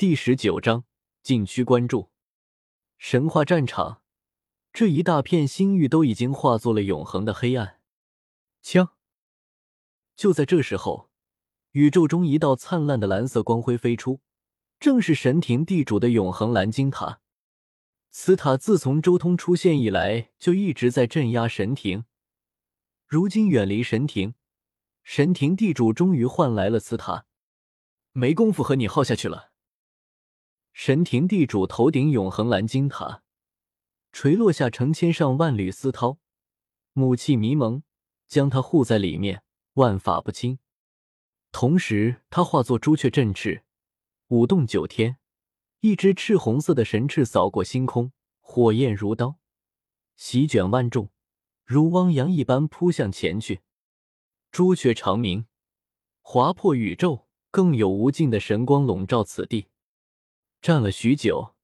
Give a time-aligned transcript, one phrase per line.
[0.00, 0.84] 第十九章
[1.22, 2.08] 禁区关注。
[2.96, 4.00] 神话战场，
[4.72, 7.80] 这一大片星域都已经化作了永恒的黑暗。
[8.62, 8.94] 枪！
[10.16, 11.10] 就在这时候，
[11.72, 14.22] 宇宙中一道灿烂的蓝色光辉飞出，
[14.78, 17.20] 正是神庭地主的永恒蓝金塔。
[18.08, 22.06] 此塔自从周通出现以来，就一直在镇压神庭。
[23.06, 24.32] 如今远离神庭，
[25.02, 27.26] 神庭地主终于换来了此塔。
[28.12, 29.49] 没工夫和你耗下去了。
[30.82, 33.22] 神庭地主头顶永恒蓝金塔，
[34.12, 36.16] 垂落下成千上万缕丝绦，
[36.94, 37.82] 母气迷蒙，
[38.26, 39.42] 将他护在里面，
[39.74, 40.58] 万法不侵。
[41.52, 43.62] 同时，他化作朱雀振翅，
[44.28, 45.18] 舞动九天，
[45.80, 49.36] 一只赤红色的神翅扫过星空，火焰如刀，
[50.16, 51.10] 席卷万众，
[51.66, 53.60] 如汪洋一般扑向前去。
[54.50, 55.44] 朱雀长鸣，
[56.22, 59.66] 划破宇宙，更有无尽的神光笼罩此地。
[60.60, 61.54] 站了许久，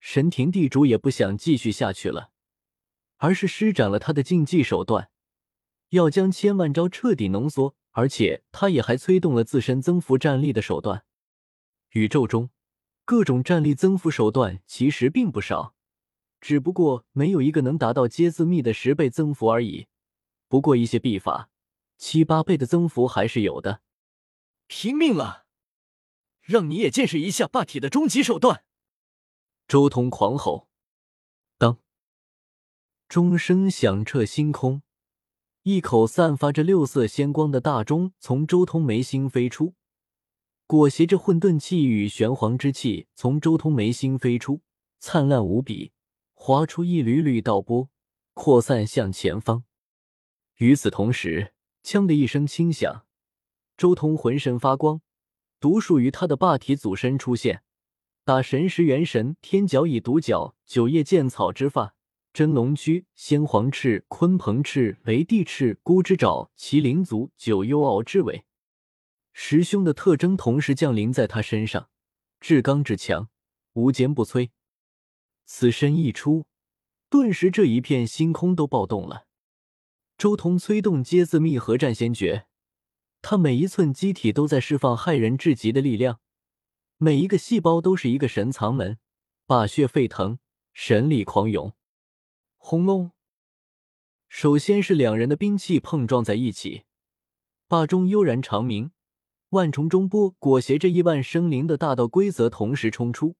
[0.00, 2.30] 神庭地主也不想继续下去了，
[3.16, 5.10] 而是施展了他的禁忌手段，
[5.90, 7.76] 要将千万招彻底浓缩。
[7.98, 11.06] 而且，他也还催动了自身增幅战力的手段。
[11.92, 12.50] 宇宙中
[13.06, 15.74] 各种战力增幅手段其实并不少，
[16.38, 19.86] 只不过没有一个能达到阶字密的十倍增幅而已。
[20.46, 21.48] 不过，一些秘法
[21.96, 23.80] 七八倍的增幅还是有的。
[24.66, 25.45] 拼命了！
[26.46, 28.62] 让你也见识一下霸体的终极手段！
[29.66, 30.68] 周通狂吼。
[31.58, 31.80] 当，
[33.08, 34.82] 钟声响彻星空，
[35.64, 39.74] 一口散发着六色仙光的大钟从周通眉心飞出，
[40.68, 44.62] 裹挟着混沌气与玄黄之气从周通眉心飞出，
[45.00, 45.90] 灿烂无比，
[46.32, 47.90] 划出一缕缕道波，
[48.34, 49.64] 扩散向前方。
[50.58, 51.52] 与此同时，
[51.82, 53.04] 枪的一声轻响，
[53.76, 55.00] 周通浑身发光。
[55.58, 57.62] 独属于他的霸体祖身出现，
[58.24, 61.94] 打神石元神天角以独角九叶剑草之发
[62.32, 68.44] 真龙躯仙皇翅鲲鹏翅雷帝翅孤之爪麒麟足九幽鳌之尾，
[69.32, 71.88] 十凶的特征同时降临在他身上，
[72.38, 73.28] 至刚至强，
[73.72, 74.50] 无坚不摧。
[75.46, 76.44] 此身一出，
[77.08, 79.26] 顿时这一片星空都暴动了。
[80.18, 82.46] 周通催动皆字密合战仙诀。
[83.22, 86.20] 他每一寸机体都在释放骇人至极的力量，
[86.98, 88.98] 每一个细胞都是一个神藏门，
[89.46, 90.38] 霸血沸腾，
[90.72, 91.72] 神力狂涌。
[92.56, 93.10] 轰隆！
[94.28, 96.84] 首先是两人的兵器碰撞在一起，
[97.68, 98.90] 霸中悠然长鸣，
[99.50, 103.36] 万重中波裹挟着亿万生灵的大道规则同时冲出，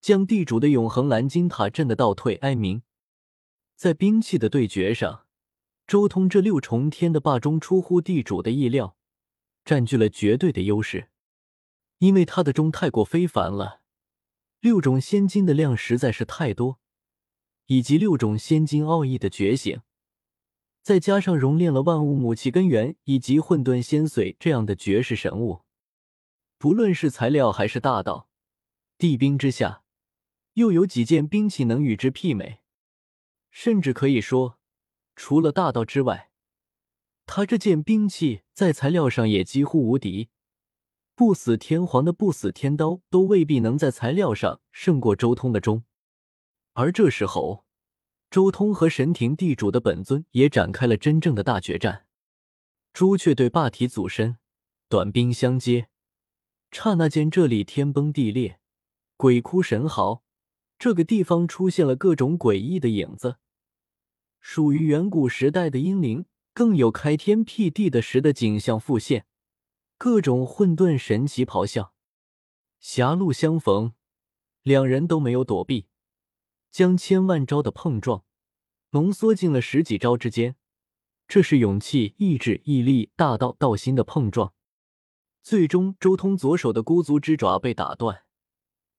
[0.00, 2.82] 将地主的永恒蓝金塔震得倒退哀鸣。
[3.76, 5.26] 在兵器的对决上，
[5.86, 8.96] 周通这六重天的霸中出乎地主的意料。
[9.64, 11.10] 占据了绝对的优势，
[11.98, 13.82] 因为他的钟太过非凡了，
[14.60, 16.80] 六种仙金的量实在是太多，
[17.66, 19.80] 以及六种仙金奥义的觉醒，
[20.82, 25.62] 再加上熔炼了万物母气根源以及混沌仙髓这样的绝世神物，
[26.58, 28.28] 不论是材料还是大道，
[28.98, 29.84] 地兵之下，
[30.54, 32.58] 又有几件兵器能与之媲美？
[33.52, 34.58] 甚至可以说，
[35.14, 36.31] 除了大道之外。
[37.34, 40.28] 他这件兵器在材料上也几乎无敌，
[41.14, 45.84] 不死天皇的不死天刀都未必能在材料上胜过周通的钟。
[46.74, 47.64] 而这时候，
[48.30, 52.04] 周通和神庭地主的本尊也展开了真正的大决战。
[52.92, 54.36] 朱雀对霸体祖身，
[54.90, 55.88] 短兵相接，
[56.70, 58.60] 刹那间这里天崩地裂，
[59.16, 60.22] 鬼哭神嚎，
[60.78, 63.36] 这个地方出现了各种诡异的影子，
[64.38, 66.26] 属于远古时代的英灵。
[66.54, 69.26] 更有开天辟地的时的景象复现，
[69.96, 71.94] 各种混沌神奇咆哮，
[72.78, 73.94] 狭路相逢，
[74.62, 75.86] 两人都没有躲避，
[76.70, 78.24] 将千万招的碰撞
[78.90, 80.56] 浓缩进了十几招之间。
[81.26, 84.52] 这是勇气、意志、毅力、大道、道心的碰撞。
[85.42, 88.24] 最终，周通左手的孤足之爪被打断，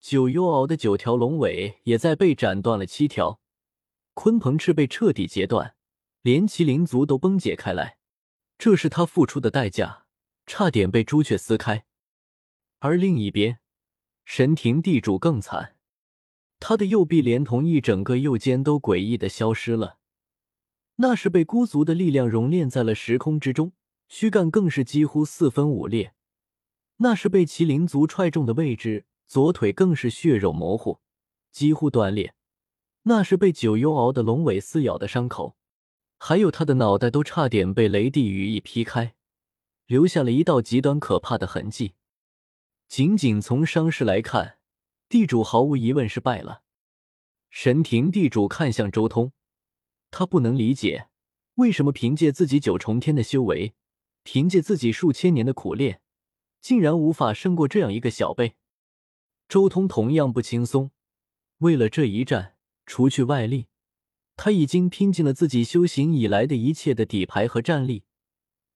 [0.00, 3.40] 九幽鳌的九条龙尾也在被斩断了七条，
[4.14, 5.76] 鲲鹏翅被彻底截断。
[6.22, 7.98] 连麒麟族都崩解开来，
[8.56, 10.04] 这是他付出的代价，
[10.46, 11.84] 差点被朱雀撕开。
[12.78, 13.58] 而另一边，
[14.24, 15.76] 神庭地主更惨，
[16.60, 19.98] 他的右臂连同一整个右肩都诡异的消失了，
[20.96, 23.72] 那是被孤族的力量熔炼在了时空之中，
[24.08, 26.14] 躯干更是几乎四分五裂，
[26.98, 31.00] 那是被麒麟族踹中的位置，左腿更是血肉模糊，
[31.50, 32.36] 几乎断裂，
[33.02, 35.56] 那是被九幽鳌的龙尾撕咬的伤口。
[36.24, 39.16] 还有他的脑袋都差点被雷帝羽翼劈开，
[39.86, 41.94] 留下了一道极端可怕的痕迹。
[42.86, 44.58] 仅仅从伤势来看，
[45.08, 46.62] 地主毫无疑问是败了。
[47.50, 49.32] 神庭地主看向周通，
[50.12, 51.08] 他不能理解
[51.56, 53.74] 为什么凭借自己九重天的修为，
[54.22, 56.00] 凭借自己数千年的苦练，
[56.60, 58.54] 竟然无法胜过这样一个小辈。
[59.48, 60.92] 周通同样不轻松，
[61.58, 62.54] 为了这一战，
[62.86, 63.66] 除去外力，
[64.44, 68.02] 他已经拼尽了自己修行以来的一切的底牌和战力，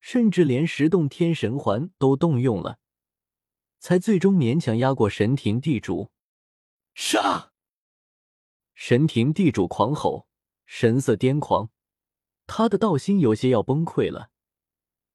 [0.00, 2.80] 甚至连十洞天神环都动用了，
[3.78, 6.10] 才最终勉强压过神庭地主。
[6.96, 7.52] 杀！
[8.74, 10.26] 神庭地主狂吼，
[10.66, 11.70] 神色癫狂，
[12.48, 14.30] 他的道心有些要崩溃了。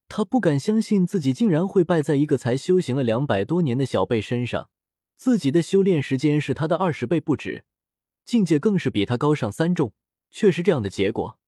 [0.07, 4.69] 他不敢相信自己竟然会败在一个才修行了两百多年的小辈身上，
[5.17, 7.65] 自己的修炼时间是他的二十倍不止，
[8.23, 9.91] 境界更是比他高上三重，
[10.29, 11.39] 却是这样的结果。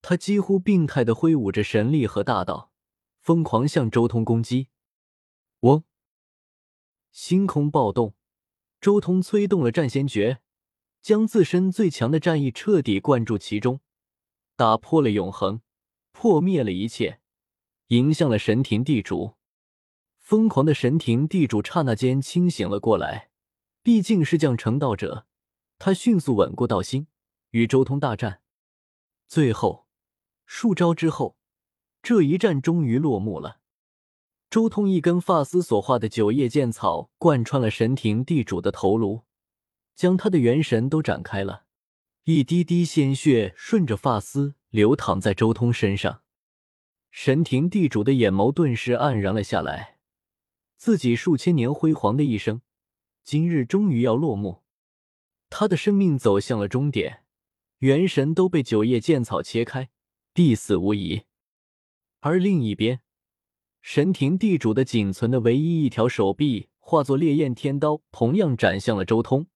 [0.00, 2.72] 他几乎病态的挥舞着神力和大道，
[3.20, 4.68] 疯狂向周通攻击。
[5.60, 5.84] 嗡！
[7.10, 8.14] 星空暴动，
[8.80, 10.40] 周通催动了战仙诀。
[11.00, 13.80] 将自身最强的战意彻底灌注其中，
[14.56, 15.62] 打破了永恒，
[16.12, 17.20] 破灭了一切，
[17.86, 19.36] 迎向了神庭地主。
[20.18, 23.30] 疯狂的神庭地主刹那间清醒了过来，
[23.82, 25.26] 毕竟是将成道者，
[25.78, 27.06] 他迅速稳固道心，
[27.58, 28.40] 与周通大战。
[29.26, 29.86] 最后
[30.46, 31.36] 数招之后，
[32.02, 33.58] 这一战终于落幕了。
[34.48, 39.24] 周通一根发丝所化的九叶剑草贯穿了神庭地主的头颅。
[39.94, 41.64] 将他的元神都展开了，
[42.22, 46.22] 一滴滴鲜血顺着发丝流淌在周通身上。
[47.10, 49.98] 神庭地主的眼眸顿时黯然了下来，
[50.76, 52.62] 自己数千年辉煌的一生，
[53.24, 54.62] 今日终于要落幕，
[55.50, 57.24] 他的生命走向了终点，
[57.78, 59.90] 元神都被九叶剑草切开，
[60.32, 61.22] 必死无疑。
[62.20, 63.00] 而另一边，
[63.80, 69.46] 神庭地主的仅存的唯一一条手臂化作烈焰天刀，同样斩向了周通。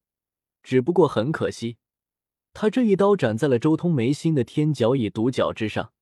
[0.62, 1.78] 只不过很可惜，
[2.52, 5.92] 他这一刀斩在了周通眉心的天角蚁独角之上。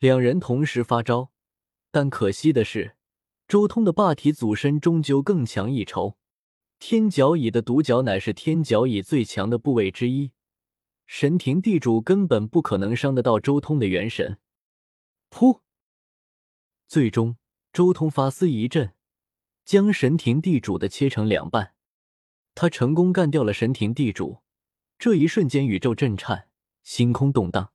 [0.00, 1.30] 两人同时发招，
[1.92, 2.96] 但可惜的是，
[3.46, 6.16] 周通的霸体祖身终究更强一筹。
[6.80, 10.32] 天角蚁的独角乃是天角蚁最强的部位之一，
[11.08, 14.38] 神庭地主根本不可能伤得到周通的元神。
[15.30, 15.62] 噗！
[16.86, 17.38] 最终，
[17.72, 18.92] 周通发丝一震，
[19.64, 21.74] 将神庭地主的切成两半。
[22.54, 24.42] 他成功干掉了神庭地主，
[24.98, 26.50] 这一瞬间宇宙震颤，
[26.82, 27.72] 星空动荡。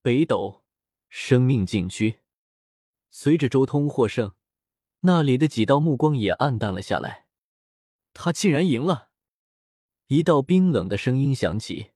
[0.00, 0.62] 北斗
[1.08, 2.20] 生命禁区，
[3.10, 4.34] 随着周通获胜，
[5.00, 7.26] 那里的几道目光也暗淡了下来。
[8.14, 9.10] 他竟然赢了！
[10.06, 11.90] 一道冰冷的声音响起：“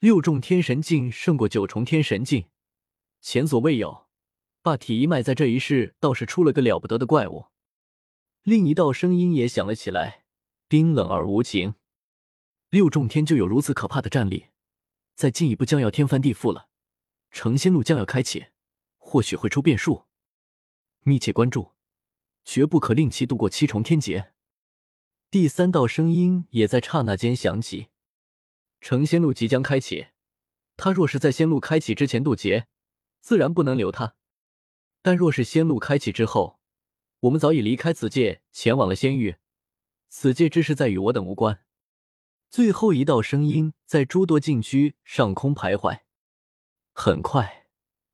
[0.00, 2.46] 六重天神境胜过九重天神境，
[3.20, 4.06] 前所未有。
[4.62, 7.46] 霸体一脉在这一世倒是出了个了不得的怪物。”
[8.44, 10.24] 另一道声音也响了起来。
[10.68, 11.74] 冰冷而无情，
[12.68, 14.48] 六重天就有如此可怕的战力，
[15.14, 16.68] 再进一步将要天翻地覆了。
[17.30, 18.48] 成仙路将要开启，
[18.98, 20.04] 或许会出变数，
[21.00, 21.72] 密切关注，
[22.44, 24.34] 绝不可令其度过七重天劫。
[25.30, 27.88] 第三道声音也在刹那间响起：
[28.80, 30.08] 成仙路即将开启，
[30.76, 32.68] 他若是在仙路开启之前渡劫，
[33.20, 34.16] 自然不能留他；
[35.02, 36.60] 但若是仙路开启之后，
[37.20, 39.36] 我们早已离开此界，前往了仙域。
[40.08, 41.64] 此界之事在与我等无关。
[42.48, 46.00] 最后一道声音在诸多禁区上空徘徊。
[46.92, 47.66] 很快，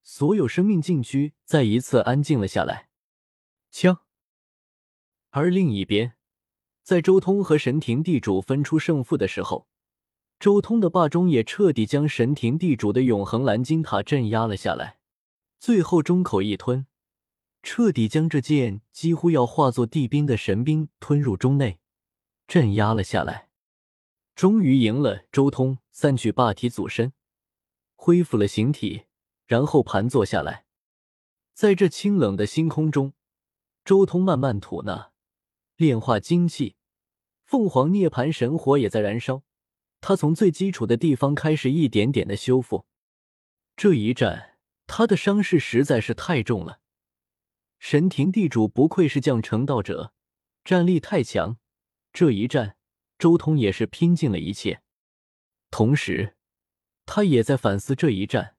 [0.02, 2.88] 所有生命禁区再一次安静了下来。
[3.71, 4.00] 枪。
[5.30, 6.16] 而另一边，
[6.83, 9.68] 在周通和神庭地主分出胜负的时候，
[10.38, 14.99] 周通的霸中也彻底将神庭地主的永恒蓝金塔镇压了下来。
[15.59, 16.87] 最后，中口一吞，
[17.62, 21.79] 彻底将这件几乎要化作地冰的神兵吞入中内。
[22.47, 23.49] 镇压了下来，
[24.35, 25.25] 终于赢了。
[25.33, 27.14] 周通散去霸体祖身，
[27.95, 29.05] 恢复了形体，
[29.47, 30.67] 然后盘坐下来，
[31.55, 33.14] 在这清冷的星空中，
[33.83, 35.12] 周通慢慢吐纳、
[35.76, 36.76] 炼化精气。
[37.45, 39.43] 凤凰涅槃神火也在燃烧，
[40.06, 42.84] 他从最基础的地方开始一点点的修复。
[43.75, 46.80] 这一战，他的伤势实在是太重了。
[47.78, 50.12] 神庭地主不愧是将成道者，
[50.62, 51.56] 战力太强。
[52.12, 52.76] 这一战，
[53.18, 54.82] 周通也是拼尽了一切，
[55.70, 56.37] 同时，
[57.06, 58.56] 他也在反思这一战，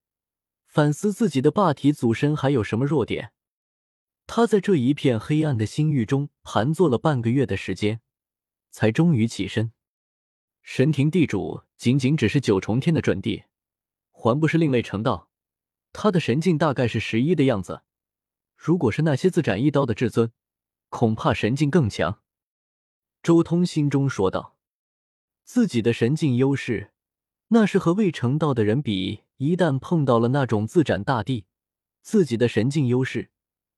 [0.65, 3.33] 反思自己的霸体祖身还有什么弱点。
[4.25, 8.01] 他在这一片黑暗的星域中盘坐了半个月的时间，
[8.71, 9.73] 才终于起身。
[10.67, 13.43] 神庭地主仅仅只是九重天的准地，
[14.11, 15.29] 还不是另类成道，
[15.93, 17.83] 他的神境大概是十一的样子。
[18.57, 20.31] 如果是那些自斩一刀的至尊，
[20.89, 22.19] 恐怕神境更强。
[23.21, 24.57] 周通心中说道
[25.45, 26.91] ：“自己的神境优势，
[27.49, 29.21] 那是和未成道的人比。
[29.37, 31.45] 一旦碰到了那种自斩大帝，
[32.01, 33.29] 自己的神境优势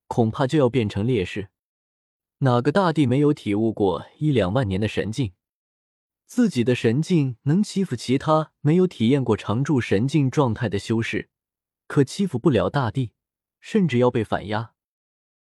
[0.08, 1.50] 恐怕就要变成劣势。
[2.39, 5.34] 哪个大帝没有体悟过一两万年的神境？
[6.27, 11.29] 自己的神境能欺负其他没有体验过常驻神境状态的修士，
[11.88, 13.13] 可欺负不了大帝，
[13.62, 14.74] 甚至要被反压。